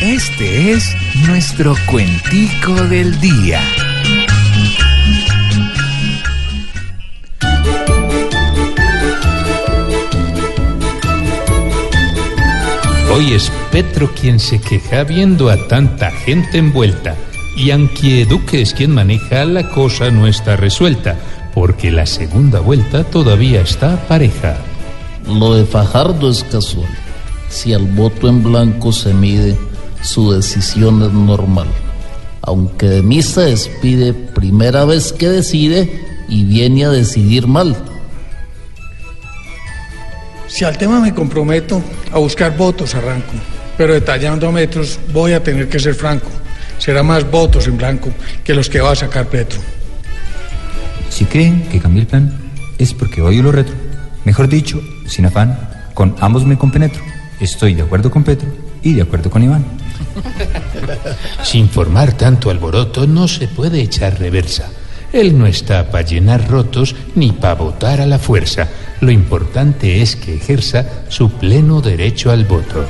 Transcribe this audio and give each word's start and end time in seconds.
Este 0.00 0.70
es 0.70 0.96
nuestro 1.26 1.74
cuentico 1.90 2.72
del 2.84 3.20
día. 3.20 3.60
Hoy 13.12 13.32
es 13.32 13.50
Petro 13.72 14.12
quien 14.14 14.38
se 14.38 14.60
queja 14.60 15.02
viendo 15.02 15.50
a 15.50 15.66
tanta 15.66 16.12
gente 16.12 16.58
envuelta. 16.58 17.16
Y 17.56 17.72
aunque 17.72 18.24
Duque 18.24 18.62
es 18.62 18.74
quien 18.74 18.92
maneja, 18.92 19.44
la 19.46 19.68
cosa 19.68 20.12
no 20.12 20.28
está 20.28 20.54
resuelta, 20.54 21.16
porque 21.52 21.90
la 21.90 22.06
segunda 22.06 22.60
vuelta 22.60 23.02
todavía 23.02 23.62
está 23.62 24.06
pareja. 24.06 24.58
Lo 25.26 25.56
de 25.56 25.64
Fajardo 25.64 26.30
es 26.30 26.44
casual. 26.44 26.88
Si 27.48 27.72
al 27.72 27.86
voto 27.86 28.28
en 28.28 28.44
blanco 28.44 28.92
se 28.92 29.12
mide, 29.12 29.56
su 30.02 30.32
decisión 30.32 31.02
es 31.02 31.12
normal. 31.12 31.68
Aunque 32.42 32.88
de 32.88 33.02
mí 33.02 33.22
se 33.22 33.42
despide 33.42 34.14
primera 34.14 34.84
vez 34.84 35.12
que 35.12 35.28
decide 35.28 36.02
y 36.28 36.44
viene 36.44 36.84
a 36.84 36.90
decidir 36.90 37.46
mal. 37.46 37.76
Si 40.46 40.64
al 40.64 40.78
tema 40.78 41.00
me 41.00 41.14
comprometo, 41.14 41.82
a 42.12 42.18
buscar 42.18 42.56
votos 42.56 42.94
arranco, 42.94 43.32
pero 43.76 43.94
detallando 43.94 44.50
metros 44.50 44.98
voy 45.12 45.32
a 45.32 45.42
tener 45.42 45.68
que 45.68 45.78
ser 45.78 45.94
franco. 45.94 46.28
Será 46.78 47.02
más 47.02 47.28
votos 47.30 47.66
en 47.66 47.76
blanco 47.76 48.10
que 48.44 48.54
los 48.54 48.68
que 48.68 48.80
va 48.80 48.92
a 48.92 48.96
sacar 48.96 49.28
Petro. 49.28 49.60
Si 51.10 51.24
creen 51.24 51.68
que 51.68 51.80
cambié 51.80 52.02
el 52.02 52.06
plan, 52.06 52.32
es 52.78 52.94
porque 52.94 53.20
odio 53.20 53.42
lo 53.42 53.52
retro. 53.52 53.74
Mejor 54.24 54.48
dicho, 54.48 54.80
sin 55.06 55.26
afán, 55.26 55.58
con 55.94 56.14
ambos 56.20 56.44
me 56.44 56.56
compenetro. 56.56 57.02
Estoy 57.40 57.74
de 57.74 57.82
acuerdo 57.82 58.10
con 58.10 58.24
Petro 58.24 58.48
y 58.82 58.94
de 58.94 59.02
acuerdo 59.02 59.30
con 59.30 59.42
Iván. 59.42 59.64
Sin 61.42 61.68
formar 61.68 62.12
tanto 62.12 62.50
alboroto 62.50 63.06
no 63.06 63.28
se 63.28 63.48
puede 63.48 63.80
echar 63.80 64.18
reversa. 64.18 64.70
Él 65.12 65.38
no 65.38 65.46
está 65.46 65.90
para 65.90 66.04
llenar 66.04 66.48
rotos 66.48 66.94
ni 67.14 67.32
para 67.32 67.54
votar 67.54 68.00
a 68.00 68.06
la 68.06 68.18
fuerza. 68.18 68.68
Lo 69.00 69.10
importante 69.10 70.02
es 70.02 70.16
que 70.16 70.36
ejerza 70.36 70.84
su 71.08 71.30
pleno 71.30 71.80
derecho 71.80 72.30
al 72.30 72.44
voto. 72.44 72.84